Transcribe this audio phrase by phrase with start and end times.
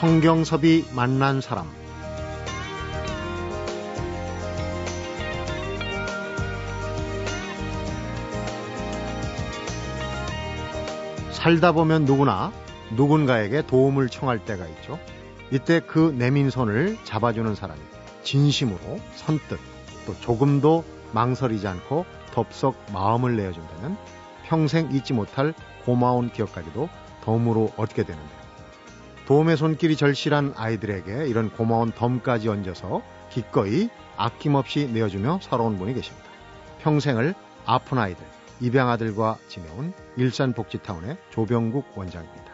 [0.00, 1.66] 성경섭이 만난 사람
[11.32, 12.50] 살다 보면 누구나
[12.96, 14.98] 누군가에게 도움을 청할 때가 있죠.
[15.50, 17.82] 이때 그 내민 손을 잡아주는 사람이
[18.22, 18.78] 진심으로
[19.16, 19.58] 선뜻
[20.06, 23.98] 또 조금도 망설이지 않고 덥석 마음을 내어준다면
[24.46, 25.52] 평생 잊지 못할
[25.84, 26.88] 고마운 기억까지도
[27.22, 28.39] 덤으로 얻게 되는데요.
[29.30, 36.28] 도움의 손길이 절실한 아이들에게 이런 고마운 덤까지 얹어서 기꺼이 아낌없이 내어주며 살아온 분이 계십니다.
[36.80, 38.24] 평생을 아픈 아이들,
[38.60, 42.50] 입양아들과 지내온 일산복지타운의 조병국 원장입니다.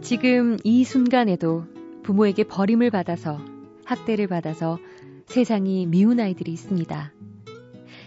[0.00, 1.66] 지금 이 순간에도
[2.02, 3.38] 부모에게 버림을 받아서
[3.84, 4.78] 학대를 받아서
[5.26, 7.12] 세상이 미운 아이들이 있습니다.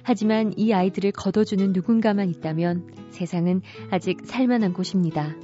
[0.04, 5.36] 하지만 이 아이들을 걷어주는 누군가만 있다면 세상은 아직 살만한 곳입니다.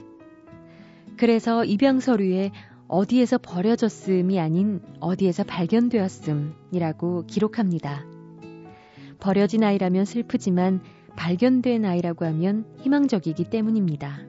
[1.17, 2.51] 그래서 입양 서류에
[2.87, 8.05] 어디에서 버려졌음이 아닌 어디에서 발견되었음이라고 기록합니다.
[9.19, 10.81] 버려진 아이라면 슬프지만
[11.15, 14.21] 발견된 아이라고 하면 희망적이기 때문입니다.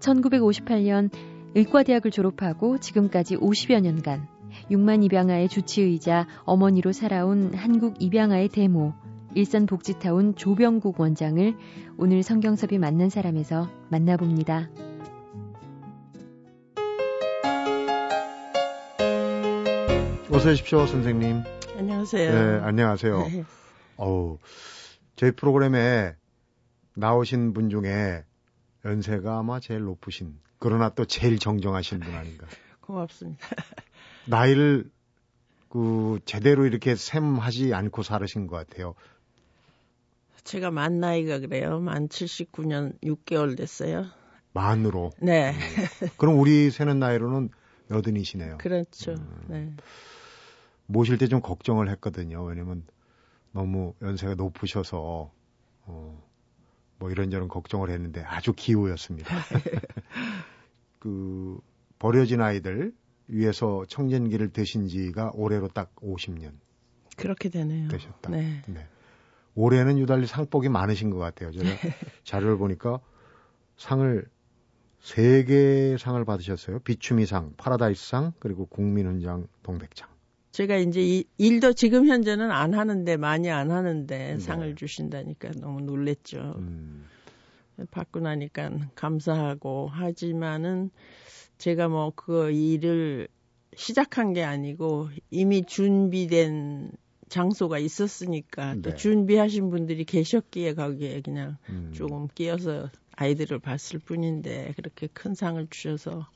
[0.00, 1.10] 1958년
[1.54, 4.39] 의과대학을 졸업하고 지금까지 50여 년간
[4.70, 8.94] 6만 입양아의 주치의자 어머니로 살아온 한국 입양아의 데모
[9.34, 11.56] 일산복지타운 조병국 원장을
[11.98, 14.70] 오늘 성경섭이 만난 사람에서 만나봅니다.
[20.32, 21.42] 어서 오십시오, 선생님.
[21.76, 22.32] 안녕하세요.
[22.32, 23.18] 네, 안녕하세요.
[23.18, 23.44] 네.
[23.96, 24.38] 어우,
[25.16, 26.14] 저희 프로그램에
[26.94, 28.24] 나오신 분 중에
[28.84, 32.46] 연세가 아마 제일 높으신, 그러나 또 제일 정정하신 분 아닌가.
[32.80, 33.46] 고맙습니다.
[34.26, 34.90] 나이를
[35.68, 38.94] 그 제대로 이렇게 셈하지 않고 살으신 것 같아요.
[40.44, 41.80] 제가 만 나이가 그래요.
[41.80, 44.06] 만 79년 6개월 됐어요.
[44.52, 45.12] 만으로.
[45.20, 45.52] 네.
[45.52, 46.08] 음.
[46.16, 47.50] 그럼 우리 세는 나이로는
[47.90, 48.58] 여든이시네요.
[48.58, 49.12] 그렇죠.
[49.12, 49.44] 음.
[49.48, 49.72] 네.
[50.86, 52.42] 모실 때 좀 걱정을 했거든요.
[52.42, 52.84] 왜냐면
[53.52, 55.30] 너무 연세가 높으셔서
[55.84, 56.22] 어,
[56.98, 59.28] 뭐 이런저런 걱정을 했는데 아주 기우였습니다.
[60.98, 61.60] 그
[61.98, 62.92] 버려진 아이들
[63.30, 66.52] 위해서 청년기를 드신 지가 올해로 딱 50년.
[67.16, 67.88] 그렇게 되네요.
[67.88, 68.30] 되셨다.
[68.30, 68.62] 네.
[68.66, 68.86] 네.
[69.54, 71.50] 올해는 유달리 상복이 많으신 것 같아요.
[71.50, 71.64] 제가
[72.24, 73.00] 자료를 보니까
[73.76, 74.26] 상을
[75.00, 76.80] 세개 상을 받으셨어요.
[76.80, 80.08] 비추미상, 파라다이스상, 그리고 국민훈장 동백장.
[80.52, 84.38] 제가 이제 이, 일도 지금 현재는 안 하는데 많이 안 하는데 네.
[84.38, 86.54] 상을 주신다니까 너무 놀랬죠.
[86.58, 87.06] 음.
[87.90, 90.90] 받고 나니까 감사하고 하지만은
[91.60, 93.28] 제가 뭐 그 일을
[93.76, 96.92] 시작한 게 아니고 이미 준비된
[97.28, 98.82] 장소가 있었으니까 네.
[98.82, 101.92] 또 준비하신 분들이 계셨기에 거기에 그냥 음.
[101.94, 106.26] 조금 끼어서 아이들을 봤을 뿐인데 그렇게 큰 상을 주셔서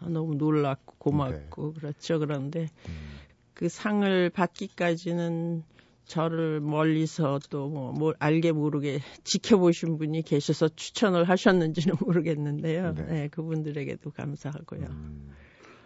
[0.00, 1.80] 너무 놀랐고 고맙고 네.
[1.80, 2.18] 그렇죠.
[2.18, 3.18] 그런데 음.
[3.54, 5.62] 그 상을 받기까지는
[6.06, 12.94] 저를 멀리서 또뭐 뭐 알게 모르게 지켜보신 분이 계셔서 추천을 하셨는지는 모르겠는데요.
[12.94, 14.86] 네, 네 그분들에게도 감사하고요.
[14.86, 15.32] 음.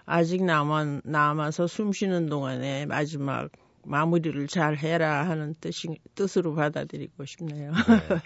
[0.05, 3.51] 아직 남아 남아서 숨 쉬는 동안에 마지막
[3.85, 7.73] 마무리를 잘 해라 하는 뜻이, 뜻으로 받아들이고 싶네요.
[7.73, 8.21] 네.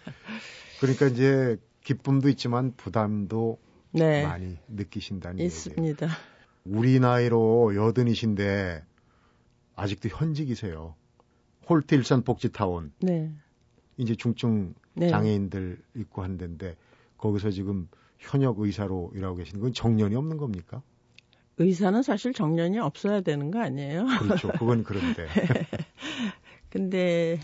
[0.81, 3.59] 그러니까 이제 기쁨도 있지만 부담도
[3.93, 4.27] 네.
[4.27, 6.07] 많이 느끼신다는 있습니다.
[6.07, 6.33] 얘기예요.
[6.65, 8.83] 우리 나이로 여든이신데
[9.75, 10.95] 아직도 현직이세요.
[11.69, 12.93] 홀트 일산 복지타운.
[13.01, 13.33] 네.
[13.97, 15.09] 이제 중증 네.
[15.09, 16.77] 장애인들 있고 한 데인데
[17.19, 20.83] 거기서 지금 현역 의사로 일하고 계시는 건 정년이 없는 겁니까?
[21.59, 24.07] 의사는 사실 정년이 없어야 되는 거 아니에요?
[24.21, 24.49] 그렇죠.
[24.53, 25.27] 그건 그런데.
[26.71, 27.39] 근데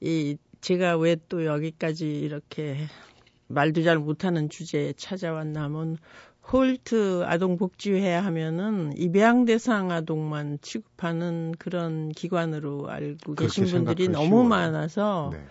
[0.00, 2.76] 이 제가 왜 또 여기까지 이렇게
[3.46, 5.96] 말도 잘 못하는 주제에 찾아왔냐면
[6.50, 14.44] 홀트 아동복지회 하면은 입양 대상 아동만 취급하는 그런 기관으로 알고 계신 분들이 너무.
[14.44, 15.44] 많아서 네.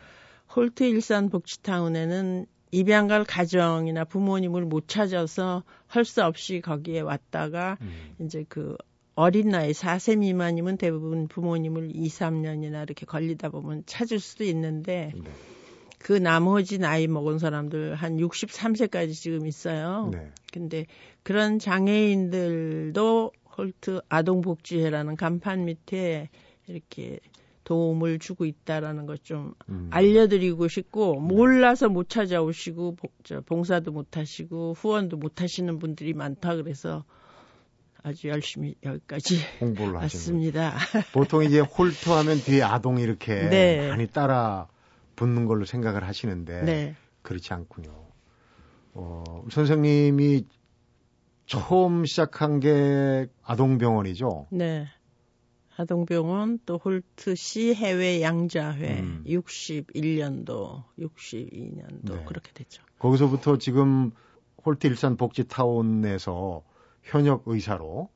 [0.56, 8.16] 홀트 일산 복지타운에는 입양갈 가정이나 부모님을 못 찾아서 할 수 없이 거기에 왔다가 음.
[8.20, 8.76] 이제 그
[9.16, 15.32] 어린 나이 4세 미만이면 대부분 부모님을 2, 3년이나 이렇게 걸리다 보면 찾을 수도 있는데 네.
[15.98, 20.10] 그 나머지 나이 먹은 사람들 한 63세까지 지금 있어요.
[20.12, 20.32] 네.
[20.54, 20.86] 근데
[21.24, 26.30] 그런 장애인들도 홀트 아동복지회라는 간판 밑에
[26.68, 27.20] 이렇게
[27.64, 29.90] 도움을 주고 있다라는 것좀 음.
[29.92, 32.96] 알려드리고 싶고 몰라서 못 찾아오시고
[33.46, 37.04] 봉사도 못 하시고 후원도 못 하시는 분들이 많다 그래서
[38.04, 40.78] 아주 열심히 여기까지 홍보를 왔습니다.
[41.12, 43.90] 보통 이제 홀트하면 뒤에 아동이 이렇게 네.
[43.90, 44.70] 많이 따라
[45.18, 46.96] 붙는 걸로 생각을 하시는데 네.
[47.24, 47.92] 그렇지 않군요.
[48.94, 50.46] 어, 선생님이
[51.46, 54.48] 처음 시작한 게 아동병원이죠.
[54.52, 54.88] 네.
[55.76, 59.24] 아동병원 또 홀트시 해외 양자회 음.
[59.28, 62.26] 61년도, 62년도 네.
[62.26, 62.82] 그렇게 됐죠.
[62.98, 64.12] 거기서부터 지금
[64.66, 66.64] 홀트 일산 복지타운에서
[67.04, 68.10] 현역 의사로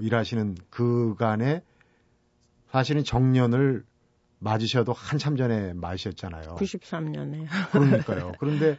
[0.00, 1.62] 일하시는 그간에
[2.70, 3.84] 사실은 정년을
[4.38, 6.56] 맞으셔도 한참 전에 맞으셨잖아요.
[6.56, 7.46] 93년에.
[7.72, 8.32] 그러니까요.
[8.38, 8.78] 그런데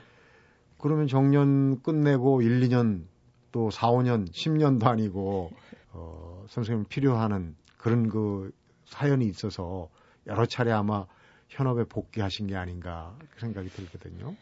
[0.77, 3.05] 그러면 정년 끝내고 1, 2년
[3.51, 5.51] 또 4, 5년, 10년도 아니고
[5.93, 8.51] 어, 선생님 필요하는 그런 그
[8.85, 9.89] 사연이 있어서
[10.27, 11.05] 여러 차례 아마
[11.49, 14.35] 현업에 복귀하신 게 아닌가 그 생각이 들거든요.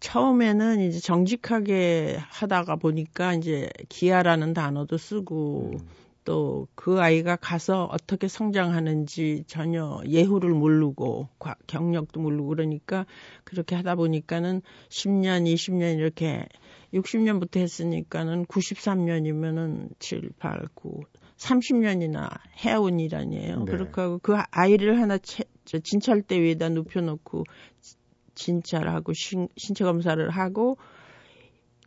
[0.00, 5.88] 처음에는 이제 정직하게 하다가 보니까 이제 기아라는 단어도 쓰고 음,
[6.24, 13.06] 또 그 아이가 가서 어떻게 성장하는지 전혀 예후를 모르고 과- 경력도 모르고 그러니까
[13.44, 16.46] 그렇게 하다 보니까는 10년, 20년 이렇게
[16.92, 21.00] 60년부터 했으니까는 93년이면은 7, 8, 9,
[21.36, 22.28] 30년이나
[22.64, 23.64] 해온 일 아니에요.
[23.64, 23.72] 네.
[23.72, 27.44] 그렇게 하고 그 아이를 하나 채, 저 진찰대 위에다 눕혀놓고
[28.34, 30.76] 진찰하고 신, 신체 검사를 하고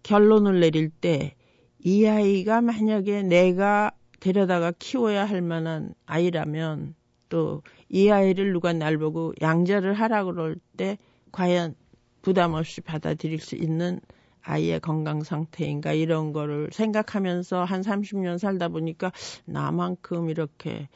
[0.04, 1.36] 결론을 내릴 때
[1.80, 6.96] 이 아이가 만약에 내가 데려다가 키워야 할 만한 아이라면
[7.30, 10.98] 또 이 아이를 누가 날 보고 양자를 하라 그럴 때
[11.32, 11.76] 과연
[12.22, 14.02] 부담 없이 받아들일 수 있는
[14.42, 19.12] 아이의 건강 상태인가 이런 거를 생각하면서 한 30년 살다 보니까
[19.46, 20.90] 나만큼 이렇게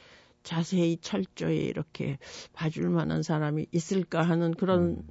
[0.43, 2.17] 자세히 철저히 이렇게
[2.53, 5.07] 봐줄 만한 사람이 있을까 하는 그런 음.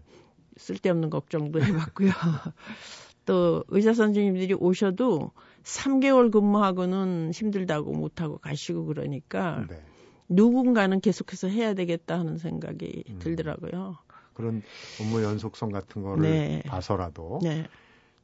[0.56, 2.10] 쓸데없는 걱정도 해봤고요.
[3.24, 5.32] 또 의사 선생님들이 오셔도
[5.62, 9.82] 3개월 근무하고는 힘들다고 못하고 가시고 그러니까 네.
[10.28, 13.18] 누군가는 계속해서 해야 되겠다 하는 생각이 음.
[13.18, 13.98] 들더라고요.
[14.34, 14.62] 그런
[15.00, 16.62] 업무 연속성 같은 거를 네.
[16.66, 17.66] 봐서라도 네.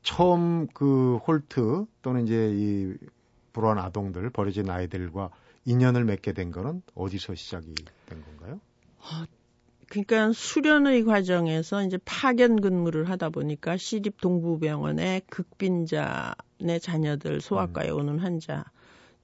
[0.02, 2.94] 처음 그 홀트 또는 이제 이
[3.52, 5.30] 불우한 아동들 버려진 아이들과
[5.64, 7.74] 인연을 맺게 된 거는 어디서 시작이
[8.06, 8.60] 된 건가요?
[9.88, 17.96] 그러니까 수련의 과정에서 이제 파견 근무를 하다 보니까 시립 동부병원의 극빈자의 자녀들 소아과에 음.
[17.96, 18.64] 오는 환자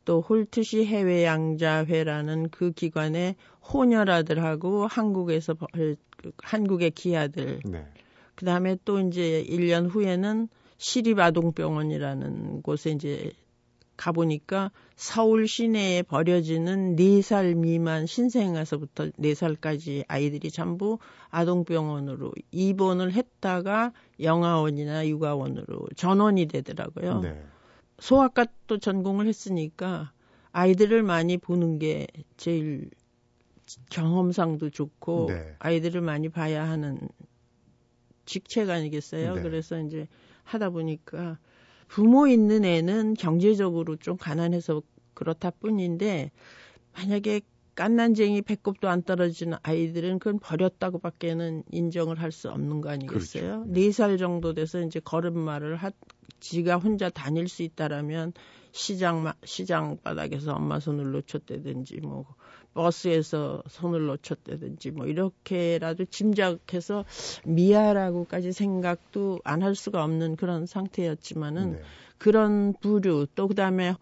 [0.04, 3.36] 또 홀트시 해외 양자회라는 그 기관의
[3.72, 7.86] 호녀라들하고 한국에서 벌- 그 한국의 기아들 네.
[8.34, 10.48] 그 다음에 또 이제 1년 후에는
[10.78, 13.32] 시립아동병원이라는 곳에 이제
[13.96, 20.98] 가보니까 서울 시내에 버려지는 4살 미만 신생아서부터 4살까지 아이들이 전부
[21.30, 27.20] 아동병원으로 입원을 했다가 영아원이나 육아원으로 전원이 되더라고요.
[27.20, 27.42] 네.
[27.98, 30.12] 소아과 또 전공을 했으니까
[30.52, 32.06] 아이들을 많이 보는 게
[32.36, 32.90] 제일
[33.90, 35.56] 경험상도 좋고 네.
[35.58, 36.98] 아이들을 많이 봐야 하는
[38.24, 39.34] 직책 아니겠어요?
[39.34, 39.42] 네.
[39.42, 40.08] 그래서 이제
[40.44, 41.38] 하다 보니까
[41.92, 46.30] 부모 있는 애는 경제적으로 좀 가난해서 그렇다 뿐인데
[46.94, 47.42] 만약에
[47.74, 53.60] 깐난쟁이 배꼽도 안 떨어지는 아이들은 그건 버렸다고 밖에는 인정을 할 수 없는 거 아니겠어요?
[53.60, 53.64] 그렇죠.
[53.68, 53.80] 네.
[53.82, 55.90] 네살 정도 돼서 이제 걸음마를 하,
[56.40, 58.32] 지가 혼자 다닐 수 있다라면
[58.72, 62.24] 시장 마- 시장 바닥에서 엄마 손을 놓쳤다든지 뭐
[62.74, 67.05] 버스에서 손을 놓쳤다든지 뭐 이렇게라도 짐작해서
[67.44, 71.81] 미아라고까지 생각도 안 할 수가 없는 그런 상태였지만은 네.
[72.19, 73.94] 그런 부류 또 그다음에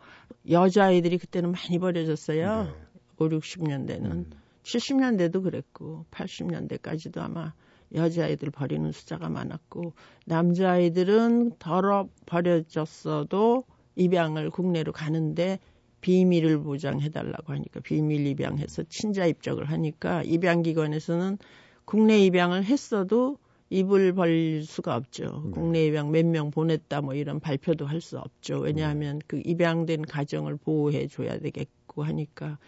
[0.49, 2.65] 여자아이들이 그때는 많이 버려졌어요.
[2.65, 2.71] 네.
[3.19, 4.31] 5, 60년대는 음.
[4.63, 7.53] 70년대도 그랬고 80년대까지도 아마
[7.95, 9.93] 여자아이들 버리는 숫자가 많았고
[10.27, 13.65] 남자아이들은 덜어 버려졌어도
[13.97, 15.59] 입양을 국내로 가는데
[16.01, 21.39] 비밀을 보장해달라고 하니까 비밀 입양해서 친자 입적을 하니까 입양기관에서는
[21.85, 23.39] 국내 입양을 했어도
[23.71, 25.43] 입을 벌릴 수가 없죠.
[25.45, 25.51] 네.
[25.53, 28.59] 국내 입양 몇 명 보냈다 뭐 이런 발표도 할 수 없죠.
[28.61, 32.59] 왜냐하면 그 입양된 가정을 보호해 줘야 되겠고 하니까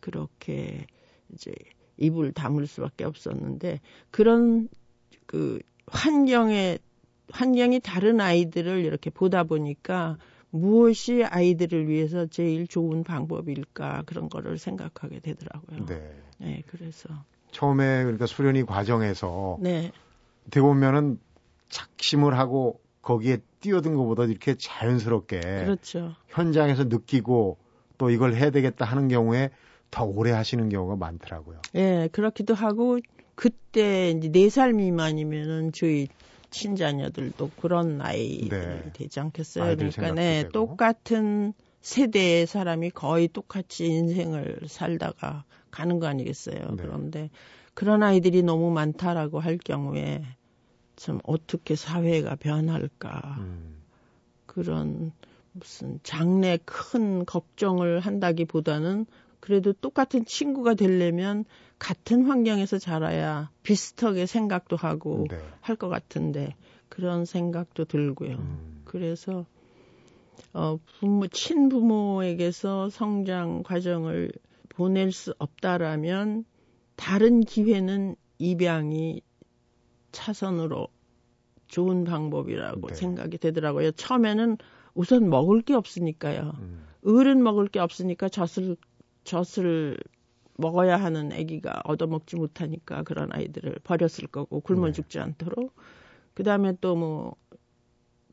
[0.00, 0.86] 그렇게
[1.32, 1.52] 이제
[1.98, 3.80] 입을 다물 수밖에 없었는데
[4.10, 4.68] 그런
[5.26, 6.78] 그 환경에
[7.30, 10.18] 환경이 다른 아이들을 이렇게 보다 보니까
[10.50, 15.86] 무엇이 아이들을 위해서 제일 좋은 방법일까 그런 거를 생각하게 되더라고요.
[15.86, 16.14] 네.
[16.38, 17.08] 네, 그래서
[17.52, 19.92] 처음에 그러니까 수련이 과정에서 네,
[20.42, 21.18] 어떻게 보면은
[21.68, 26.14] 작심을 하고 거기에 뛰어든 것보다 이렇게 자연스럽게 그렇죠.
[26.28, 27.58] 현장에서 느끼고
[27.98, 29.50] 또 이걸 해야 되겠다 하는 경우에
[29.90, 31.60] 더 오래 하시는 경우가 많더라고요.
[31.74, 32.98] 예, 그렇기도 하고
[33.34, 36.08] 그때 이제 네살 미만이면은 저희
[36.50, 38.90] 친 자녀들도 그런 나이 네.
[38.92, 39.64] 되지 않겠어요.
[39.64, 40.52] 아이들 그러니까 네, 되고.
[40.52, 46.74] 똑같은 세대의 사람이 거의 똑같이 인생을 살다가 가는 거 아니겠어요.
[46.76, 46.76] 네.
[46.76, 47.30] 그런데
[47.74, 50.22] 그런 아이들이 너무 많다라고 할 경우에
[50.96, 53.82] 참 어떻게 사회가 변할까 음.
[54.46, 55.12] 그런
[55.52, 59.06] 무슨 장래 큰 걱정을 한다기보다는
[59.40, 61.44] 그래도 똑같은 친구가 되려면
[61.80, 65.38] 같은 환경에서 자라야 비슷하게 생각도 하고 네.
[65.62, 66.54] 할것 같은데
[66.88, 68.36] 그런 생각도 들고요.
[68.36, 68.82] 음.
[68.84, 69.46] 그래서
[70.52, 74.30] 어 부모 친부모에게서 성장 과정을
[74.68, 76.44] 보낼 수 없다라면
[76.96, 79.22] 다른 기회는 입양이
[80.12, 80.86] 차선으로
[81.66, 82.94] 좋은 방법이라고 네.
[82.94, 83.92] 생각이 되더라고요.
[83.92, 84.58] 처음에는
[84.94, 86.52] 우선 먹을 게 없으니까요.
[86.58, 86.84] 음.
[87.06, 88.76] 을은 먹을 게 없으니까 젖을
[89.24, 89.96] 젖을
[90.60, 94.92] 먹어야 하는 아기가 얻어먹지 못하니까 그런 아이들을 버렸을 거고 굶어 네.
[94.92, 95.74] 죽지 않도록
[96.34, 97.36] 그 다음에 또 뭐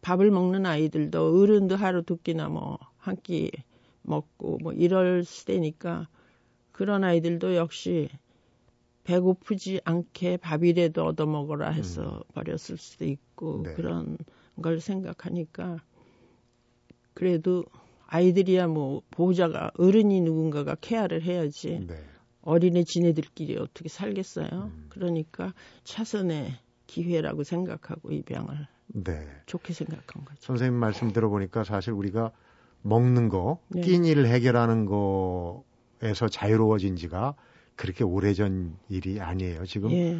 [0.01, 3.51] 밥을 먹는 아이들도 어른도 하루 두 끼나 뭐 한 끼
[4.01, 6.07] 먹고 뭐 이럴 시대니까
[6.73, 8.09] 그런 아이들도 역시
[9.05, 12.33] 배고프지 않게 밥이라도 얻어 먹어라 해서 음.
[12.33, 13.73] 버렸을 수도 있고 네.
[13.75, 14.17] 그런
[14.61, 15.77] 걸 생각하니까
[17.13, 17.63] 그래도
[18.07, 21.95] 아이들이야 뭐 보호자가 어른이 누군가가 케어를 해야지 네.
[22.47, 24.47] 어린애 지네들끼리 어떻게 살겠어요.
[24.53, 24.85] 음.
[24.87, 26.53] 그러니까 차선의
[26.87, 29.27] 기회라고 생각하고 입양을 네.
[29.47, 30.39] 좋게 생각한 거죠.
[30.39, 32.31] 선생님 말씀 들어보니까 사실 우리가
[32.83, 33.81] 먹는 거, 네.
[33.81, 37.35] 끼니를 해결하는 거에서 자유로워진 지가
[37.75, 39.65] 그렇게 오래전 일이 아니에요.
[39.65, 40.17] 지금 예.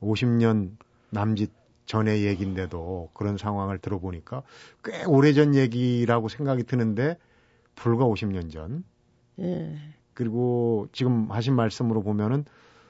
[0.00, 0.76] 50년
[1.10, 1.50] 남짓
[1.86, 4.44] 전의 얘기인데도 그런 상황을 들어보니까
[4.84, 7.18] 꽤 오래전 얘기라고 생각이 드는데
[7.74, 8.84] 불과 50년 전.
[9.40, 9.76] 예.
[10.14, 12.44] 그리고 지금 하신 말씀으로 보면은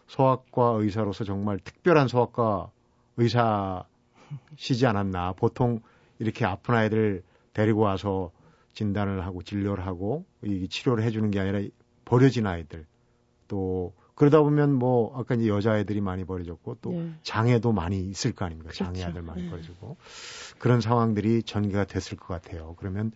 [0.06, 2.70] 소아과 의사로서 정말 특별한 소아과
[3.16, 5.32] 의사시지 않았나.
[5.32, 5.80] 보통
[6.18, 8.30] 이렇게 아픈 아이들 데리고 와서
[8.74, 11.60] 진단을 하고 진료를 하고 이 치료를 해주는 게 아니라
[12.04, 12.86] 버려진 아이들
[13.48, 17.12] 또 그러다 보면 뭐 아까 이제 여자애들이 많이 버려졌고 또 네.
[17.22, 18.70] 장애도 많이 있을 거 아닙니까?
[18.72, 18.84] 그렇죠.
[18.84, 19.50] 장애아들 많이 네.
[19.50, 19.96] 버려지고
[20.58, 22.74] 그런 상황들이 전개가 됐을 것 같아요.
[22.78, 23.12] 그러면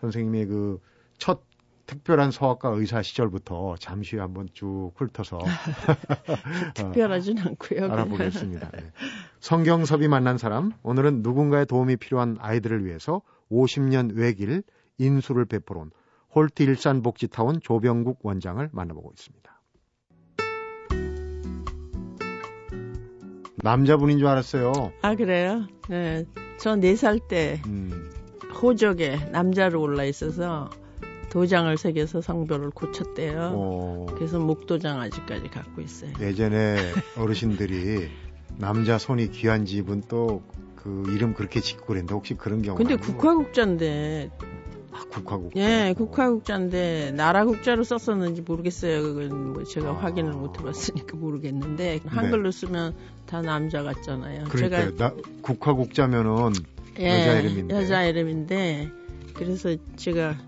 [0.00, 0.80] 선생님의 그
[1.20, 1.42] 첫
[1.90, 5.40] 특별한 소아과 의사 시절부터 잠시 한번 쭉 훑어서
[6.74, 7.90] 특별하진 어, 않고요.
[7.92, 8.70] 알아보겠습니다.
[8.70, 8.92] 네.
[9.40, 14.62] 성경섭이 만난 사람 오늘은 누군가의 도움이 필요한 아이들을 위해서 50년 외길
[14.98, 15.90] 인수를 베풀어 온
[16.32, 19.60] 홀트 일산복지타운 조병국 원장을 만나보고 있습니다.
[23.64, 24.92] 남자분인 줄 알았어요.
[25.02, 25.66] 아 그래요?
[25.88, 26.24] 네,
[26.60, 28.10] 저네 살때 음.
[28.62, 30.70] 호적에 남자로 올라 있어서
[31.30, 33.52] 도장을 새겨서 성별을 고쳤대요.
[33.54, 34.06] 오.
[34.14, 36.10] 그래서 목도장 아직까지 갖고 있어요.
[36.20, 36.76] 예전에
[37.16, 38.08] 어르신들이
[38.58, 40.42] 남자 손이 귀한 집은 또
[40.82, 42.76] 그 이름 그렇게 짓고 그랬는데 혹시 그런 경우?
[42.78, 44.30] 근데 국화국자인데
[44.92, 45.54] 아, 국화국.
[45.56, 49.02] 예, 국화국자인데 나라 국자로 썼었는지 모르겠어요.
[49.02, 49.92] 그건 뭐 제가 아.
[49.92, 52.58] 확인을 못 해봤으니까 모르겠는데 한글로 네.
[52.58, 52.94] 쓰면
[53.26, 54.44] 다 남자 같잖아요.
[54.48, 56.52] 그러니까 제가 국화국자면은
[56.98, 57.74] 예, 여자 이름인데.
[57.76, 58.90] 여자 이름인데
[59.34, 60.38] 그래서 제가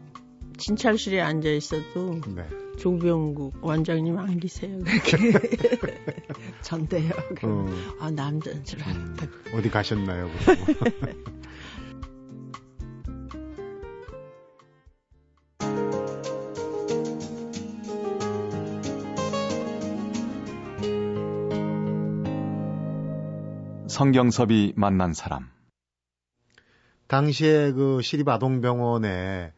[0.63, 2.49] 진찰실에 앉아 있어도 네.
[2.79, 4.79] 조병국 원장님 안 계세요.
[4.85, 5.33] 그렇게
[6.63, 7.11] 전대요.
[7.43, 7.67] 어.
[7.99, 9.27] 아 남자인 줄 알았다.
[9.27, 10.31] 음, 어디 가셨나요?
[23.89, 25.51] 성경섭이 만난 사람.
[27.09, 29.53] 당시에 그 시립아동병원에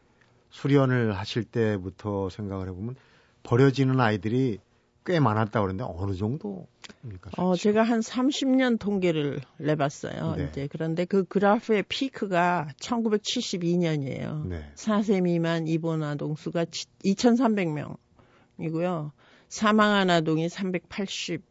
[0.55, 2.95] 수련을 하실 때부터 생각을 해보면
[3.43, 4.59] 버려지는 아이들이
[5.05, 7.31] 꽤 많았다 그러는데 어느 정도입니까?
[7.37, 10.35] 어, 제가 한 30년 통계를 내봤어요.
[10.37, 10.47] 네.
[10.49, 14.47] 이제 그런데 그 그래프의 피크가 1972년이에요.
[14.47, 14.71] 네.
[14.75, 19.11] 4세 미만 입원 아동 수가 2,300명이고요.
[19.49, 21.41] 사망한 아동이 385,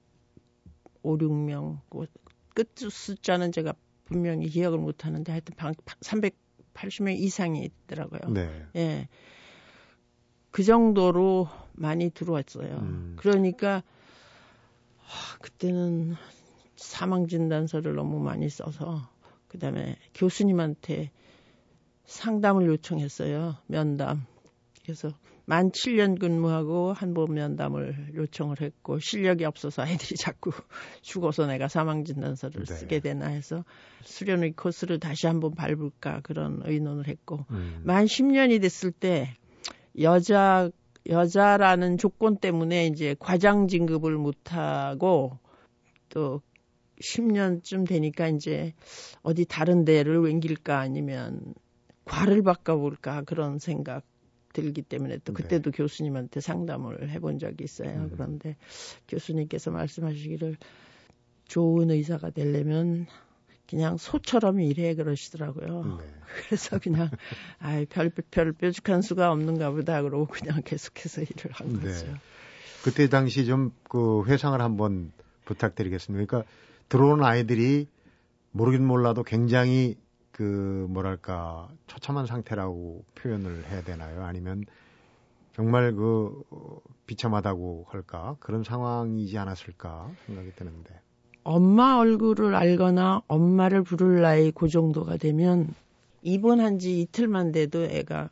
[1.04, 1.80] 6명.
[2.54, 3.74] 끝 숫자는 제가
[4.06, 5.54] 분명히 기억을 못 하는데 하여튼
[6.74, 8.32] 380명 이상이 있더라고요.
[8.32, 8.66] 네.
[8.76, 9.08] 예.
[10.50, 12.76] 그 정도로 많이 들어왔어요.
[12.76, 13.14] 음.
[13.16, 13.82] 그러니까
[14.98, 16.14] 하, 그때는
[16.76, 19.08] 사망 진단서를 너무 많이 써서
[19.48, 21.10] 그다음에 교수님한테
[22.04, 23.56] 상담을 요청했어요.
[23.66, 24.26] 면담.
[24.82, 25.12] 그래서
[25.46, 30.50] 만 7년 근무하고 한번 면담을 요청을 했고 실력이 없어서 아이들이 자꾸
[31.02, 32.74] 죽어서 내가 사망 진단서를 네.
[32.74, 33.64] 쓰게 되나 해서
[34.02, 37.82] 수련의 코스를 다시 한번 밟을까 그런 의논을 했고 음.
[37.84, 39.36] 만 10년이 됐을 때
[40.00, 40.70] 여자
[41.06, 45.38] 여자라는 조건 때문에 이제 과장 진급을 못 하고
[46.08, 46.40] 또
[47.02, 48.72] 10년쯤 되니까 이제
[49.22, 51.54] 어디 다른 데를 옮길까 아니면
[52.06, 54.04] 과를 바꿔볼까 그런 생각
[54.54, 55.76] 들기 때문에 또 그때도 네.
[55.76, 57.90] 교수님한테 상담을 해본 적이 있어요.
[57.90, 58.10] 음.
[58.10, 58.56] 그런데
[59.08, 60.56] 교수님께서 말씀하시기를
[61.48, 63.06] 좋은 의사가 되려면
[63.68, 65.98] 그냥 소처럼 일해 그러시더라고요.
[65.98, 66.04] 네.
[66.48, 67.10] 그래서 그냥
[67.58, 71.80] 아이 별, 별 뾰족한 수가 없는가 보다 그러고 그냥 계속해서 일을 한 네.
[71.80, 72.06] 거죠.
[72.82, 75.12] 그때 당시 좀 그 회상을 한번
[75.44, 76.26] 부탁드리겠습니다.
[76.26, 76.50] 그러니까
[76.88, 77.86] 들어온 아이들이
[78.50, 79.96] 모르긴 몰라도 굉장히
[80.34, 84.24] 그 뭐랄까 처참한 상태라고 표현을 해야 되나요?
[84.24, 84.64] 아니면
[85.52, 86.42] 정말 그
[87.06, 90.92] 비참하다고 할까 그런 상황이지 않았을까 생각이 드는데.
[91.44, 95.72] 엄마 얼굴을 알거나 엄마를 부를 나이 그 정도가 되면
[96.22, 98.30] 입원한 지 이틀만 돼도 애가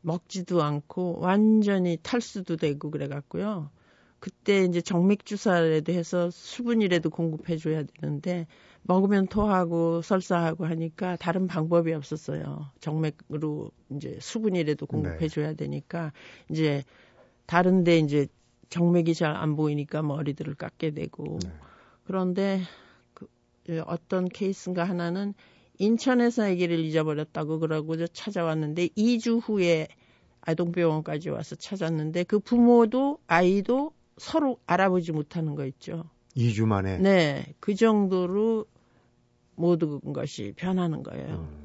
[0.00, 3.70] 먹지도 않고 완전히 탈수도 되고 그래갖고요.
[4.18, 8.48] 그때 이제 정맥 주사라도 해서 수분이라도 공급해 줘야 되는데
[8.84, 12.70] 먹으면 토하고 설사하고 하니까 다른 방법이 없었어요.
[12.80, 16.12] 정맥으로 이제 수분이라도 공급해 줘야 되니까
[16.50, 16.84] 이제
[17.46, 18.26] 다른데 이제
[18.68, 21.50] 정맥이 잘 안 보이니까 머리들을 깎게 되고 네.
[22.04, 22.60] 그런데
[23.14, 23.26] 그
[23.86, 25.34] 어떤 케이스인가 하나는
[25.78, 29.88] 인천에서 아기를 잊어버렸다고 그러고 찾아왔는데 2주 후에
[30.42, 36.04] 아동병원까지 와서 찾았는데 그 부모도 아이도 서로 알아보지 못하는 거 있죠.
[36.36, 36.98] 2주 만에?
[36.98, 37.46] 네.
[37.60, 38.66] 그 정도로
[39.56, 41.48] 모든 것이 변하는 거예요.
[41.50, 41.64] 음.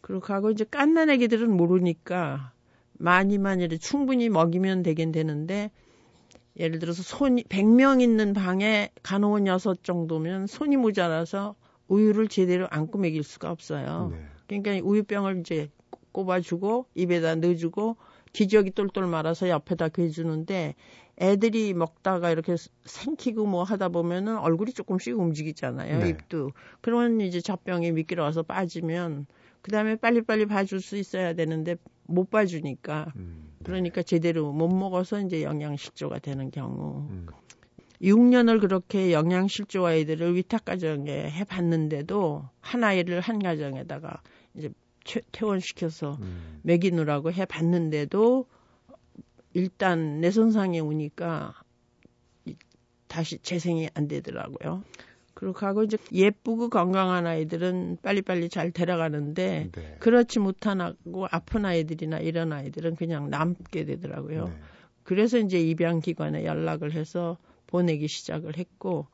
[0.00, 2.52] 그리고 하고 이제 깐난 애기들은 모르니까
[2.94, 5.70] 많이 많이 충분히 먹이면 되긴 되는데
[6.58, 11.54] 예를 들어서 손이 100명 있는 방에 간호원 6 정도면 손이 모자라서
[11.88, 14.10] 우유를 제대로 안고 먹일 수가 없어요.
[14.12, 14.24] 네.
[14.46, 15.70] 그러니까 우유병을 이제
[16.12, 17.96] 꼽아주고 입에다 넣어주고
[18.32, 20.74] 기저귀 똘똘 말아서 옆에다 괴주는데
[21.22, 26.00] 애들이 먹다가 이렇게 생기고 뭐 하다 보면은 얼굴이 조금씩 움직이잖아요.
[26.00, 26.08] 네.
[26.08, 26.50] 입도.
[26.80, 29.26] 그러면 이제 젖병이 미끼로 와서 빠지면
[29.62, 31.76] 그 다음에 빨리빨리 봐줄 수 있어야 되는데
[32.06, 33.12] 못 봐주니까.
[33.14, 33.64] 음, 네.
[33.64, 37.06] 그러니까 제대로 못 먹어서 이제 영양실조가 되는 경우.
[37.08, 37.26] 음.
[38.02, 44.22] 6년을 그렇게 영양실조 아이들을 위탁가정에 해봤는데도 한 아이를 한 가정에다가
[44.56, 44.70] 이제
[45.30, 46.60] 퇴원시켜서 음.
[46.62, 48.46] 먹이느라고 해봤는데도
[49.54, 51.54] 일단 내 손상에 오니까
[53.08, 54.82] 다시 재생이 안 되더라고요.
[55.34, 59.96] 그렇게 하고 이제 예쁘고 건강한 아이들은 빨리빨리 잘 데려가는데 네.
[59.98, 64.46] 그렇지 못하고 아픈 아이들이나 이런 아이들은 그냥 남게 되더라고요.
[64.46, 64.54] 네.
[65.02, 69.08] 그래서 이제 입양기관에 연락을 해서 보내기 시작을 했고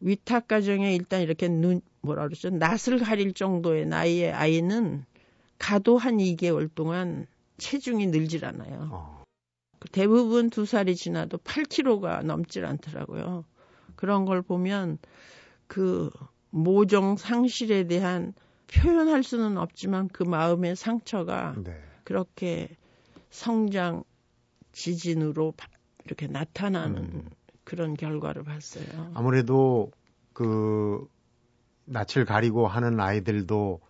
[0.00, 5.04] 위탁 가정에 일단 이렇게 눈 뭐라 그러죠 낯을 가릴 정도의 나이의 아이는
[5.58, 7.26] 가도 한 2개월 동안
[7.58, 8.88] 체중이 늘질 않아요.
[8.90, 9.21] 어.
[9.90, 13.44] 대부분 두 살이 지나도 8kg가 넘질 않더라고요.
[13.96, 14.98] 그런 걸 보면
[15.66, 16.10] 그
[16.50, 18.34] 모종 상실에 대한
[18.72, 21.78] 표현할 수는 없지만 그 마음의 상처가 네.
[22.04, 22.76] 그렇게
[23.30, 24.04] 성장
[24.72, 25.54] 지진으로
[26.04, 27.30] 이렇게 나타나는 음.
[27.64, 29.12] 그런 결과를 봤어요.
[29.14, 29.90] 아무래도
[30.32, 31.06] 그
[31.84, 33.80] 낯을 가리고 하는 아이들도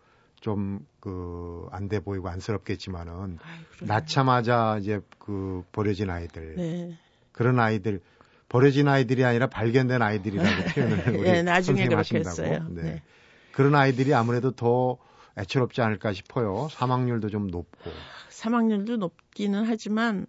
[0.42, 6.98] 좀 그 안 돼 보이고 안쓰럽겠지만은 아이, 낳자마자 이제 그 버려진 아이들 네.
[7.32, 8.00] 그런 아이들
[8.48, 12.66] 버려진 아이들이 아니라 발견된 아이들이라고 표현을 우리 네, 나중에 했어요.
[12.70, 12.82] 네.
[12.82, 13.02] 네.
[13.50, 14.98] 그런 아이들이 아무래도 더
[15.36, 16.68] 애처롭지 않을까 싶어요.
[16.70, 17.90] 사망률도 좀 높고.
[18.28, 20.26] 사망률도 높기는 하지만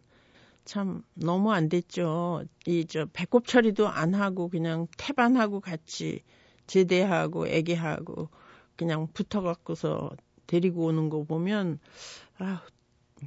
[0.66, 2.46] 참 너무 안 됐죠.
[2.66, 6.22] 이 저 배꼽 처리도 안 하고 그냥 태반하고 같이
[6.66, 8.30] 제대하고 애기하고
[8.76, 10.12] 그냥 붙어갖고서
[10.48, 11.80] 데리고 오는 거 보면
[12.38, 12.62] 아.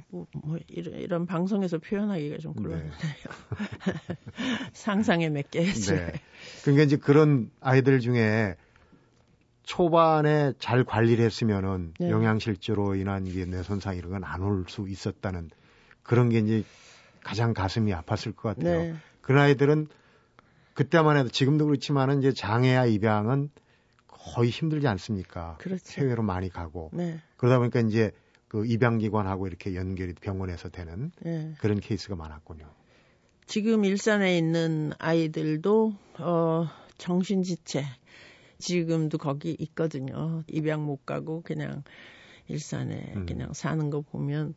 [0.09, 2.91] 뭐, 뭐 이런, 이런 방송에서 표현하기가 좀 곤란해요.
[2.91, 2.97] 네.
[4.71, 5.95] 상상에 맺게 해서.
[5.95, 6.13] 네.
[6.61, 8.55] 그러니까 이제 그런 아이들 중에
[9.63, 12.09] 초반에 잘 관리를 했으면은 네.
[12.09, 15.49] 영양실조로 인한 이게 뇌 손상 이런 건 안 올 수 있었다는
[16.03, 16.63] 그런 게 이제
[17.23, 18.79] 가장 가슴이 아팠을 것 같아요.
[18.79, 18.93] 네.
[19.21, 19.87] 그런 아이들은
[20.75, 23.49] 그때만 해도 지금도 그렇지만은 이제 장애아 입양은
[24.27, 25.57] 거의 힘들지 않습니까?
[25.59, 26.01] 그렇죠.
[26.01, 27.19] 해외로 많이 가고 네.
[27.37, 28.11] 그러다 보니까 이제
[28.47, 31.53] 그 입양기관하고 이렇게 연결이 병원에서 되는 네.
[31.59, 32.65] 그런 케이스가 많았군요.
[33.45, 37.85] 지금 일산에 있는 아이들도 어 정신지체
[38.57, 40.43] 지금도 거기 있거든요.
[40.47, 41.83] 입양 못 가고 그냥
[42.47, 43.25] 일산에 음.
[43.25, 44.55] 그냥 사는 거 보면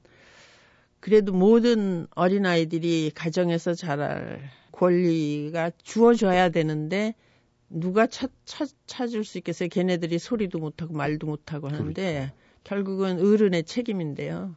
[1.01, 4.41] 그래도 모든 어린 아이들이 가정에서 자랄
[4.73, 7.15] 권리가 주어져야 되는데
[7.71, 9.69] 누가 찾, 찾, 찾을 수 있겠어요?
[9.69, 12.35] 걔네들이 소리도 못하고 말도 못하고 하는데 그렇죠.
[12.65, 14.57] 결국은 어른의 책임인데요.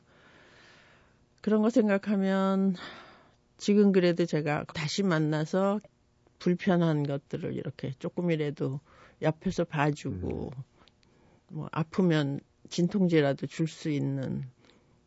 [1.42, 2.76] 그런 거 생각하면
[3.58, 5.80] 지금 그래도 제가 다시 만나서
[6.40, 8.80] 불편한 것들을 이렇게 조금이라도
[9.22, 10.64] 옆에서 봐주고 음.
[11.50, 14.44] 뭐 아프면 진통제라도 줄 수 있는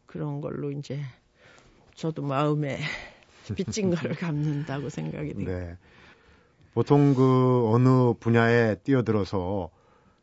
[0.06, 1.00] 그런 걸로 이제
[1.94, 2.78] 저도 마음에
[3.56, 5.46] 빚진 거를 갚는다고 생각이 돼요.
[5.46, 5.76] 네.
[6.76, 9.70] 보통 그 어느 분야에 뛰어들어서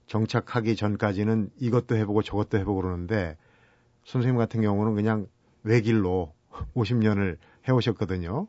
[0.05, 3.37] 정착하기 전까지는 이것도 해보고 저것도 해보고 그러는데
[4.05, 5.25] 선생님 같은 경우는 그냥
[5.63, 6.31] 외길로
[6.77, 7.37] 50년을
[7.67, 8.45] 해오셨거든요.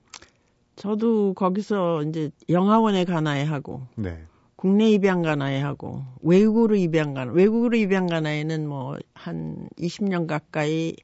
[0.77, 4.19] 저도 거기서 이제 영화원에 가나야 하고, 네.
[4.57, 10.95] 국내 입양 가나야 하고, 외국으로 입양 가나, 외국으로 입양 가나에는 뭐 한 20년 가까이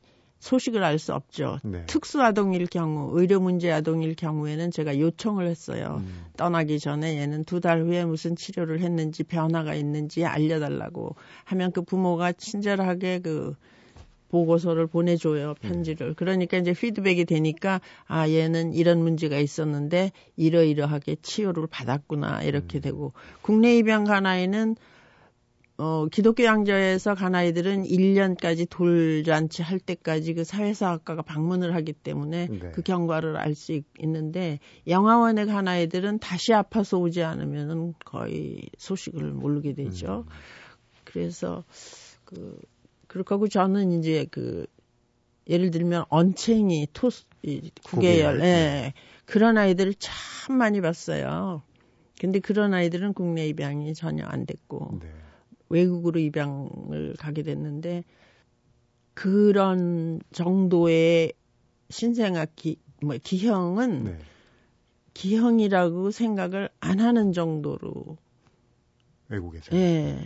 [0.40, 1.61] 소식을 알 수 없죠.
[1.62, 1.85] 네.
[1.87, 6.03] 특수 아동일 경우, 의료 문제 아동일 경우에는 제가 요청을 했어요.
[6.03, 6.24] 음.
[6.37, 12.33] 떠나기 전에 얘는 두 달 후에 무슨 치료를 했는지 변화가 있는지 알려달라고 하면 그 부모가
[12.33, 13.55] 친절하게 그
[14.31, 16.09] 보고서를 보내줘요, 편지를.
[16.11, 16.14] 음.
[16.16, 22.81] 그러니까 이제 피드백이 되니까, 아, 얘는 이런 문제가 있었는데, 이러이러하게 치료를 받았구나, 이렇게 음.
[22.81, 23.12] 되고.
[23.42, 24.76] 국내 입양 간 아이는,
[25.81, 32.73] 어, 기독교 양자에서 간 아이들은 1년까지 돌잔치 할 때까지 그 사회사학과가 방문을 하기 때문에 네.
[32.73, 39.73] 그 경과를 알 수 있는데, 영화원에 간 아이들은 다시 아파서 오지 않으면 거의 소식을 모르게
[39.73, 40.27] 되죠.
[40.29, 40.33] 음.
[41.05, 41.64] 그래서,
[42.27, 42.61] 그,
[43.07, 44.66] 그렇고 저는 이제 그
[45.49, 47.25] 예를 들면 언챙이 토스
[47.85, 48.40] 구계열 예.
[48.40, 48.95] 네.
[49.25, 51.62] 그런 아이들을 참 많이 봤어요.
[52.21, 55.19] 근데 그런 아이들은 국내 입양이 전혀 안 됐고 네.
[55.70, 58.04] 외국으로 입양을 가게 됐는데
[59.14, 61.33] 그런 정도의
[61.88, 64.18] 신생아 기, 뭐 기형은 네.
[65.14, 68.16] 기형이라고 생각을 안 하는 정도로
[69.28, 70.18] 외국에서 예.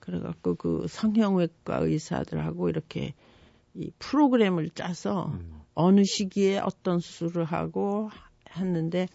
[0.00, 3.14] 그래갖고 그 성형외과 의사들하고 이렇게
[3.74, 5.62] 이 프로그램을 짜서 음.
[5.74, 8.10] 어느 시기에 어떤 수술을 하고
[8.56, 9.06] 했는데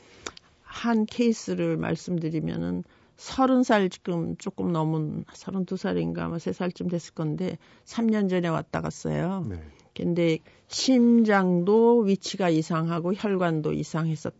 [0.61, 2.83] 한 케이스를 말씀드리면은
[3.15, 8.47] 서른 살 지금 조금 넘은 서른 두 살인가 아마 세 살쯤 됐을 건데 3년 전에
[8.47, 9.45] 왔다 갔어요.
[9.49, 9.61] 네.
[9.95, 14.33] 근데 심장도 위치가 이상하고 혈관도 이상했었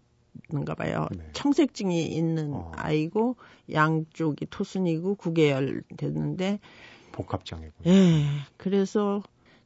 [0.49, 1.07] 있는가 봐요.
[1.15, 1.29] 네.
[1.33, 2.71] 청색증이 있는 어.
[2.75, 3.36] 아이고
[3.71, 6.59] 양쪽이 토순이고 구개열 됐는데
[7.12, 7.86] 복합장애군.
[7.86, 8.25] 예.
[8.57, 9.21] 그래서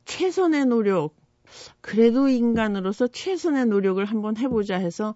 [0.05, 1.15] 최선의 노력
[1.81, 5.15] 그래도 인간으로서 최선의 노력을 한번 해보자 해서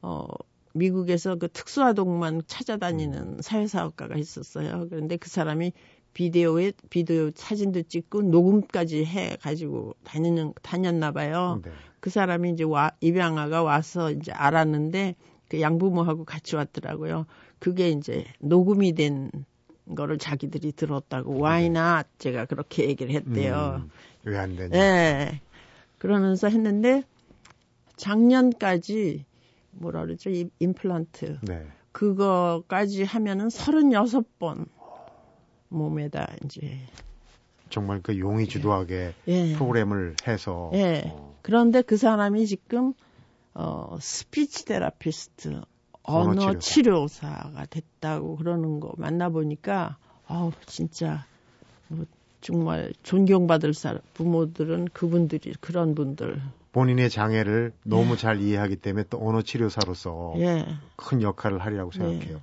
[0.00, 0.26] 어
[0.76, 3.38] 미국에서 그 특수아동만 찾아다니는 음.
[3.40, 4.86] 사회사업가가 있었어요.
[4.88, 5.72] 그런데 그 사람이
[6.12, 11.60] 비디오에 비디오 사진도 찍고 녹음까지 해 가지고 다니는 다녔나 봐요.
[11.64, 11.70] 네.
[12.00, 15.14] 그 사람이 이제 와 입양아가 와서 이제 알았는데
[15.48, 17.26] 그 양부모하고 같이 왔더라고요.
[17.58, 19.30] 그게 이제 녹음이 된
[19.94, 22.08] 거를 자기들이 들었다고 Why not?
[22.18, 23.82] 제가 그렇게 얘기를 했대요.
[23.84, 23.90] 음,
[24.24, 24.68] 왜안 되냐?
[24.70, 25.40] 네.
[25.98, 27.02] 그러면서 했는데
[27.96, 29.24] 작년까지
[29.78, 30.30] 뭐라 그러죠?
[30.58, 31.38] 임플란트.
[31.42, 31.66] 네.
[31.92, 34.66] 그거까지 하면은 36번
[35.68, 36.78] 몸에다 이제
[37.70, 39.52] 정말 그 용이 주도하게 예.
[39.54, 41.04] 프로그램을 해서 예.
[41.06, 41.34] 어.
[41.42, 42.92] 그런데 그 사람이 지금
[43.54, 45.62] 어 speech therapist
[46.02, 47.28] 언어 치료사.
[47.54, 51.24] 가 됐다고 그러는 거 만나 보니까 아우 진짜
[51.88, 52.04] 뭐
[52.40, 56.40] 정말 존경받을 사람 부모들은 그분들이 그런 분들
[56.76, 58.16] 본인의 장애를 너무 예.
[58.18, 60.66] 잘 이해하기 때문에 또 언어 치료사로서 예.
[60.96, 62.36] 큰 역할을 하리라고 생각해요.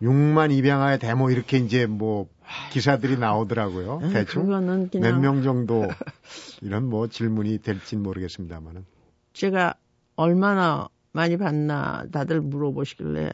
[0.00, 0.06] 예.
[0.06, 2.30] 6만 입양아의 대모 이렇게 이제 뭐
[2.72, 4.00] 기사들이 나오더라고요.
[4.10, 5.86] 대충 몇 명 정도
[6.62, 8.86] 이런 뭐 질문이 될진 모르겠습니다만은
[9.34, 9.74] 제가
[10.16, 13.32] 얼마나 많이 봤나 다들 물어보시길래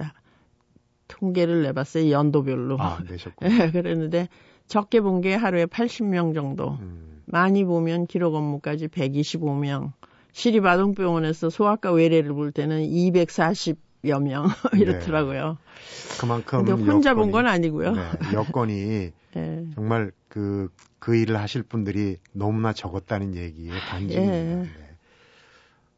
[1.07, 2.77] 통계를 내봤어요 연도별로.
[2.81, 3.47] 아 내셨고.
[3.47, 4.29] 네, 그랬는데
[4.67, 6.71] 적게 본 게 하루에 80명 정도.
[6.81, 7.16] 음.
[7.27, 9.93] 많이 보면 기록 업무까지 125명.
[10.33, 15.57] 시립아동병원에서 소아과 외래를 볼 때는 240여 명, 이렇더라고요.
[15.59, 16.19] 네.
[16.21, 16.65] 그만큼.
[16.65, 17.93] 근데 혼자 본 건 아니고요.
[17.93, 18.03] 네,
[18.35, 19.67] 여건이 네.
[19.75, 24.35] 정말 그, 그 일을 하실 분들이 너무나 적었다는 얘기에 반증입니다.
[24.37, 24.43] 예.
[24.43, 24.69] 네.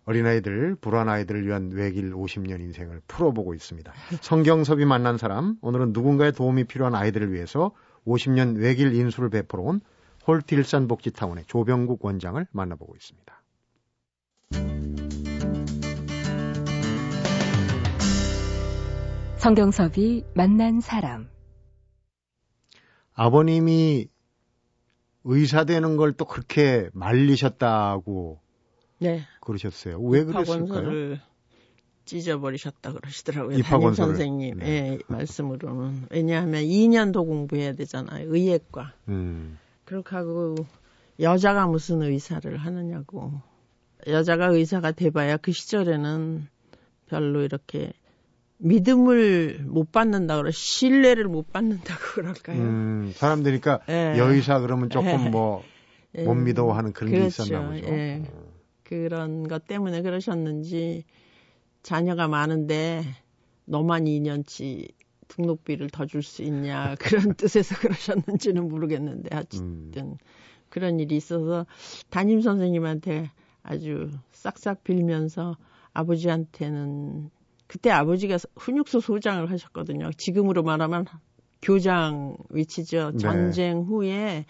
[0.04, 3.92] 어린아이들, 불안 아이들을 위한 외길 50년 인생을 풀어보고 있습니다.
[4.22, 7.72] 성경섭이 만난 사람, 오늘은 누군가의 도움이 필요한 아이들을 위해서
[8.06, 9.80] 50년 외길 인수를 베풀어 온
[10.28, 13.42] 홀트 일산 복지타운의 조병국 원장을 만나보고 있습니다.
[19.38, 21.30] 성경섭이 만난 사람.
[23.14, 24.08] 아버님이
[25.24, 28.38] 의사 되는 걸 또 그렇게 말리셨다고
[28.98, 29.22] 네.
[29.40, 29.98] 그러셨어요.
[30.00, 31.16] 왜 그랬을까요?
[32.04, 33.62] 찢어버리셨다 그러시더라고요.
[33.62, 34.66] 담임 선생님 네.
[34.66, 38.26] 예, 말씀으로는 왜냐하면 2년 더 공부해야 되잖아요.
[38.34, 38.94] 의예과.
[39.08, 39.58] 음.
[39.88, 40.54] 그렇게 하고
[41.18, 43.32] 여자가 무슨 의사를 하느냐고.
[44.06, 46.46] 여자가 의사가 돼봐야 그 시절에는
[47.06, 47.94] 별로 이렇게
[48.58, 52.60] 믿음을 못 받는다 그래 신뢰를 못 받는다고 그럴까요?
[52.60, 54.14] 음, 사람들이니까 예.
[54.18, 55.28] 여의사 그러면 조금 예.
[55.30, 55.64] 뭐못
[56.16, 56.24] 예.
[56.24, 57.44] 믿어 하는 그런 그렇죠.
[57.44, 57.86] 게 있었나 보죠.
[57.86, 58.22] 예.
[58.84, 61.04] 그런 것 때문에 그러셨는지
[61.82, 63.04] 자녀가 많은데
[63.64, 64.90] 너만 2년치
[65.28, 70.16] 등록비를 더 줄 수 있냐 그런 뜻에서 그러셨는지는 모르겠는데 어쨌든 음.
[70.68, 71.66] 그런 일이 있어서
[72.10, 73.30] 담임 선생님한테
[73.62, 75.56] 아주 싹싹 빌면서
[75.92, 77.30] 아버지한테는
[77.66, 80.10] 그때 아버지가 훈육소 소장을 하셨거든요.
[80.16, 81.04] 지금으로 말하면
[81.60, 83.10] 교장 위치죠.
[83.12, 83.18] 네.
[83.18, 84.46] 전쟁 후에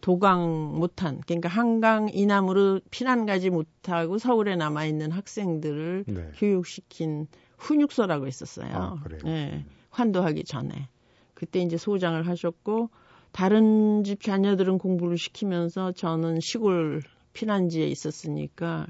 [0.00, 6.30] 도강 못한 그러니까 한강 이남으로 피난 가지 못하고 서울에 남아 있는 학생들을 네.
[6.36, 8.70] 교육시킨 훈육소라고 있었어요.
[8.74, 9.64] 아, 네.
[9.92, 10.88] 환도하기 전에
[11.34, 12.90] 그때 이제 소장을 하셨고
[13.30, 17.02] 다른 집 자녀들은 공부를 시키면서 저는 시골
[17.32, 18.86] 피난지에 있었으니까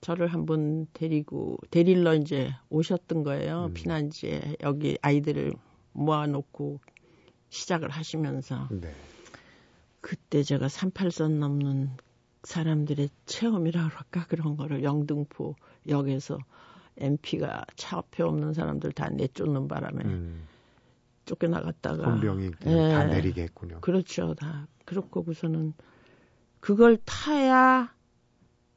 [0.00, 3.66] 저를 한번 데리고 데릴러 이제 오셨던 거예요.
[3.66, 3.74] 음.
[3.74, 5.52] 피난지에 여기 아이들을
[5.92, 6.80] 모아놓고
[7.48, 8.94] 시작을 하시면서 네.
[10.00, 11.90] 그때 제가 38선 넘는
[12.44, 15.56] 사람들의 체험이라 그럴까 그런 거를 영등포
[15.88, 16.38] 역에서
[16.98, 20.42] MP가 차 앞에 없는 사람들 다 내쫓는 바람에 음.
[21.24, 23.80] 쫓겨나갔다가 본병이 예, 다 내리게 했군요.
[23.80, 24.34] 그렇죠.
[24.34, 25.74] 다 그렇고 우선은
[26.60, 27.92] 그걸 타야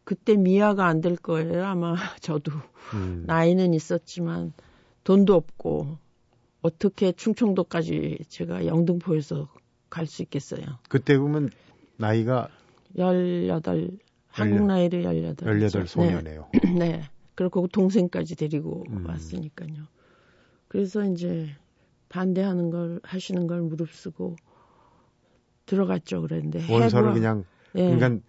[0.03, 1.65] 그때 미아가 안 될 거예요.
[1.65, 2.51] 아마 저도
[2.93, 3.23] 음.
[3.25, 4.53] 나이는 있었지만
[5.03, 5.97] 돈도 없고
[6.61, 9.47] 어떻게 충청도까지 제가 영등포에서
[9.89, 10.61] 갈 수 있겠어요.
[10.89, 11.49] 그때 보면
[11.97, 12.49] 나이가
[12.97, 13.89] 18
[14.27, 15.59] 한국 나이를 18.
[15.61, 16.49] 18 소녀네요.
[16.53, 16.59] 네.
[16.77, 17.01] 네.
[17.35, 19.05] 그리고 동생까지 데리고 음.
[19.05, 19.87] 왔으니까요.
[20.67, 21.49] 그래서 이제
[22.09, 24.35] 반대하는 걸 하시는 걸 무릅쓰고
[25.65, 27.13] 들어갔죠 그랬는데 원서를 해부하...
[27.13, 27.95] 그냥 네.
[27.95, 28.25] 그러니까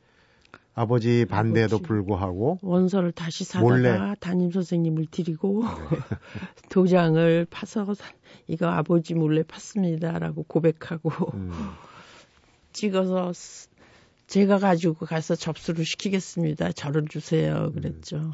[0.75, 1.89] 아버지 반대에도 아버지.
[1.89, 4.15] 불구하고 원서를 다시 사다가 몰래.
[4.21, 5.69] 담임 선생님을 드리고 네.
[6.71, 7.87] 도장을 파서
[8.47, 11.51] 이거 아버지 몰래 팠습니다라고 고백하고 음.
[12.73, 13.33] 찍어서
[14.27, 16.73] 제가 가지고 가서 접수를 시키겠습니다.
[16.73, 17.71] 저를 주세요.
[17.73, 18.17] 그랬죠.
[18.17, 18.33] 음.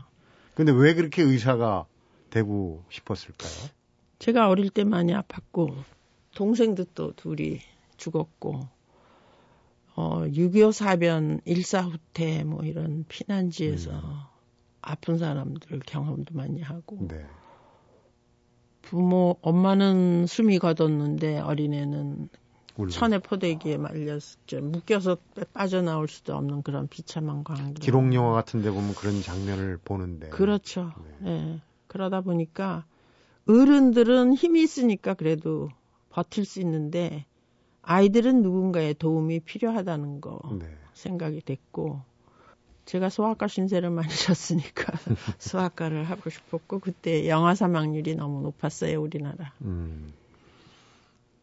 [0.59, 1.87] 근데 왜 그렇게 의사가
[2.31, 3.53] 되고 싶었을까요?
[4.19, 5.73] 제가 어릴 때 많이 아팠고
[6.35, 7.61] 동생도 또 둘이
[7.97, 8.67] 죽었고
[9.95, 14.03] 어, 6.25 사변, 일사후퇴 뭐 이런 피난지에서 음.
[14.83, 17.25] 아픈 사람들 경험도 많이 하고 네.
[18.83, 22.31] 부모 엄마는 숨이 거뒀는데 어린애는
[22.87, 24.61] 천의 포대기에 말렸죠.
[24.63, 25.17] 묶여서
[25.53, 27.75] 빠져나올 수도 없는 그런 비참한 광경.
[27.75, 30.29] 기록 영화 같은 데 보면 그런 장면을 보는데.
[30.29, 30.93] 그렇죠.
[31.21, 31.31] 네.
[31.31, 31.61] 네.
[31.89, 32.85] 그러다 보니까
[33.49, 35.71] 어른들은 힘이 있으니까 그래도
[36.11, 37.25] 버틸 수 있는데
[37.83, 40.67] 아이들은 누군가의 도움이 필요하다는 거 네.
[40.93, 42.03] 생각이 됐고
[42.85, 44.93] 제가 소아과 신세를 많이 졌으니까
[45.39, 49.53] 소아과를 하고 싶었고 그때 영아 사망률이 너무 높았어요 우리나라.
[49.63, 50.13] 음.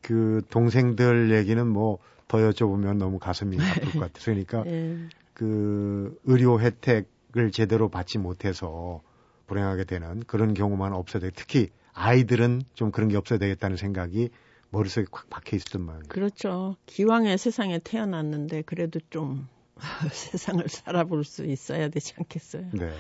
[0.06, 4.98] 그 동생들 얘기는 뭐 더 여쭤보면 너무 가슴이 아플 것 같아서 그러니까 네.
[5.34, 9.02] 그 의료 혜택을 제대로 받지 못해서
[9.48, 11.32] 불행하게 되는 그런 경우만 없어야 돼.
[11.36, 14.30] 특히 아이들은 좀 그런 게 없어야 되겠다는 생각이
[14.72, 16.08] 머릿속에 콱 박혀 있었던 모양이에요.
[16.10, 16.76] 그렇죠.
[16.88, 19.48] 기왕에 세상에 태어났는데 그래도 좀
[20.12, 22.70] 세상을 살아볼 수 있어야 되지 않겠어요.
[22.74, 22.91] 네.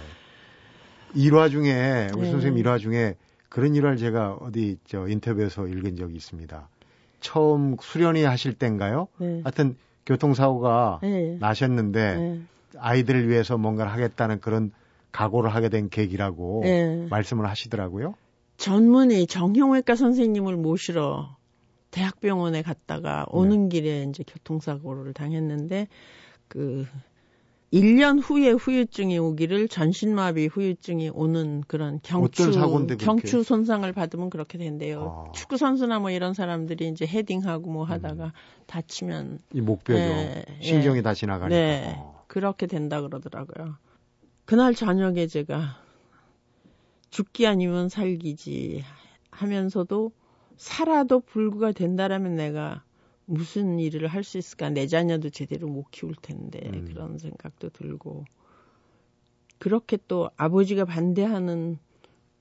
[1.15, 2.31] 일화 중에 우리 네.
[2.31, 3.15] 선생님 일화 중에
[3.49, 6.69] 그런 일화를 제가 어디 저 인터뷰에서 읽은 적이 있습니다.
[7.19, 9.07] 처음 수련이 하실 때인가요?
[9.17, 9.41] 네.
[9.43, 9.75] 하여튼
[10.05, 11.37] 교통사고가 네.
[11.39, 12.41] 나셨는데 네.
[12.77, 14.71] 아이들을 위해서 뭔가를 하겠다는 그런
[15.11, 17.07] 각오를 하게 된 계기라고 네.
[17.09, 18.15] 말씀을 하시더라고요.
[18.57, 21.35] 전문의 정형외과 선생님을 모시러
[21.91, 23.79] 대학병원에 갔다가 오는 네.
[23.79, 25.87] 길에 이제 교통사고를 당했는데
[26.47, 26.85] 그
[27.75, 32.51] 1년 후에 후유증이 오기를 전신마비 후유증이 오는 그런 경추
[32.97, 35.27] 경추 손상을 받으면 그렇게 된대요.
[35.27, 35.31] 아.
[35.33, 38.31] 축구 선수나 뭐 이런 사람들이 이제 헤딩하고 뭐 하다가 음.
[38.65, 39.99] 다치면 이 목뼈죠.
[39.99, 41.01] 예, 신경이 예.
[41.01, 41.49] 다 지나가니까.
[41.49, 41.95] 네.
[41.97, 42.23] 어.
[42.27, 43.75] 그렇게 된다 그러더라고요.
[44.45, 45.77] 그날 저녁에 제가
[47.09, 48.85] 죽기 아니면 살기지
[49.31, 50.13] 하면서도
[50.55, 52.84] 살아도 불구가 된다라면 내가
[53.25, 54.69] 무슨 일을 할 수 있을까?
[54.69, 56.85] 내 자녀도 제대로 못 키울 텐데 음.
[56.85, 58.25] 그런 생각도 들고
[59.59, 61.77] 그렇게 또 아버지가 반대하는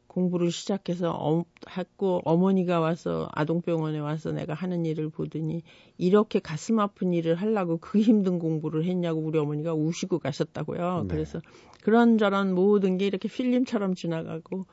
[0.07, 1.45] 공부를 시작해서 어,
[1.77, 5.63] 했고 어머니가 와서 아동병원에 와서 내가 하는 일을 보더니
[5.99, 11.03] 이렇게 가슴 아픈 일을 하려고 그 힘든 공부를 했냐고 우리 어머니가 우시고 가셨다고요.
[11.03, 11.09] 네.
[11.09, 11.41] 그래서
[11.83, 14.67] 그런저런 모든 게 이렇게 필름처럼 지나가고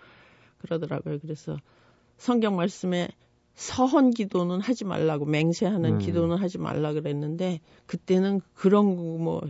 [0.60, 1.18] 그러더라고요.
[1.20, 1.58] 그래서
[2.18, 3.10] 성경 말씀에
[3.62, 6.00] 서헌 기도는 하지 말라고 맹세하는 음.
[6.00, 8.86] 기도는 하지 말라 그랬는데 그때는 그런
[9.24, 9.44] 뭐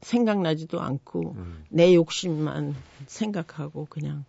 [0.00, 1.64] 생각나지도 않고 음.
[1.68, 2.74] 내 욕심만
[3.06, 4.24] 생각하고 그냥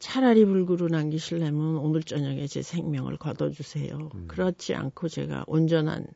[0.00, 4.10] 차라리 불구로 남기실려면 오늘 저녁에 제 생명을 거둬주세요.
[4.12, 4.24] 음.
[4.26, 6.08] 그렇지 않고 제가 온전한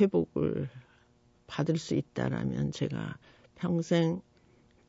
[0.00, 0.68] 회복을
[1.48, 3.16] 받을 수 있다라면 제가
[3.56, 4.20] 평생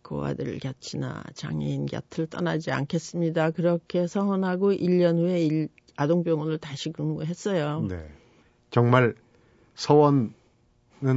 [0.04, 3.52] 고아들 곁이나 장애인 곁을 떠나지 않겠습니다.
[3.52, 7.82] 그렇게 서원하고 1년 후에 일, 아동병원을 다시 근무했어요.
[7.90, 8.08] 네.
[8.72, 9.16] 정말
[9.76, 10.32] 서원은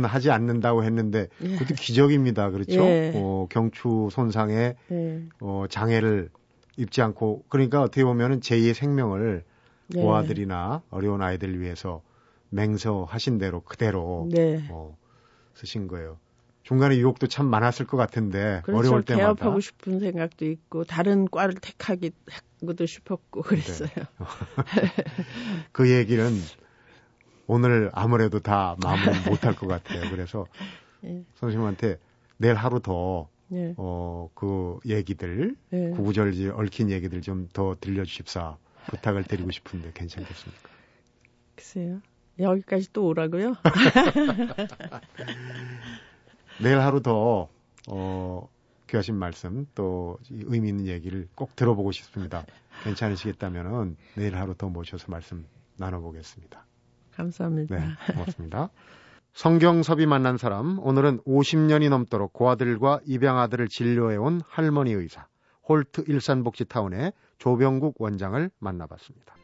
[0.02, 1.56] 하지 않는다고 했는데 예.
[1.56, 2.50] 그것도 기적입니다.
[2.50, 2.82] 그렇죠?
[2.82, 3.12] 예.
[3.14, 5.22] 어, 경추 손상에 예.
[5.40, 6.30] 어, 장애를
[6.76, 9.44] 입지 않고 그러니까 어떻게 보면은 제2의 생명을
[9.88, 10.00] 네.
[10.00, 12.02] 고아들이나 어려운 아이들을 위해서
[12.50, 14.66] 맹서하신 대로 그대로 네.
[14.70, 14.96] 어,
[15.54, 16.18] 쓰신 거예요.
[16.62, 18.78] 중간에 유혹도 참 많았을 것 같은데 그렇죠.
[18.78, 23.88] 어려울 때마다 개업하고 싶은 생각도 있고 다른 과를 택하기도 싶었고 그랬어요.
[23.88, 24.04] 네.
[25.72, 26.32] 그 얘기는
[27.46, 30.08] 오늘 아무래도 다 마무리 못할 것 같아요.
[30.10, 30.46] 그래서
[31.00, 31.24] 네.
[31.34, 31.98] 선생님한테
[32.36, 33.74] 내일 하루 더 네.
[33.76, 35.90] 어, 그 얘기들, 네.
[35.90, 40.70] 구구절절 얽힌 얘기들 좀 더 들려주십사 부탁을 드리고 싶은데 괜찮겠습니까?
[41.54, 42.00] 글쎄요.
[42.38, 43.54] 여기까지 또 오라고요?
[46.60, 47.48] 내일 하루 더,
[47.88, 48.48] 어,
[48.88, 52.44] 귀하신 말씀 또 의미 있는 얘기를 꼭 들어보고 싶습니다.
[52.84, 56.66] 괜찮으시겠다면은 내일 하루 더 모셔서 말씀 나눠보겠습니다.
[57.12, 57.76] 감사합니다.
[57.76, 58.70] 네, 고맙습니다.
[59.32, 65.26] 성경섭이 만난 사람, 오늘은 50년이 넘도록 고아들과 입양아들을 진료해온 할머니 의사,
[65.66, 69.34] 홀트 일산복지타운의 조병국 원장을 만나봤습니다.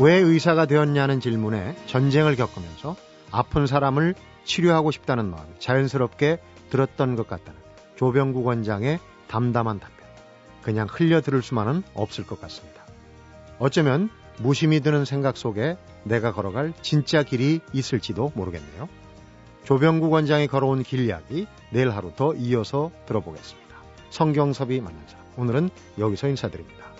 [0.00, 2.96] 왜 의사가 되었냐는 질문에 전쟁을 겪으면서
[3.32, 4.14] 아픈 사람을
[4.44, 6.38] 치료하고 싶다는 마음이 자연스럽게
[6.70, 7.60] 들었던 것 같다는
[7.96, 10.06] 조병국 원장의 담담한 답변.
[10.62, 12.82] 그냥 흘려 들을 수만은 없을 것 같습니다.
[13.58, 18.88] 어쩌면 무심히 드는 생각 속에 내가 걸어갈 진짜 길이 있을지도 모르겠네요.
[19.64, 23.76] 조병국 원장이 걸어온 길 이야기 내일 하루 더 이어서 들어보겠습니다.
[24.10, 26.91] 성경섭이 만난 자 오늘은 여기서 인사드립니다.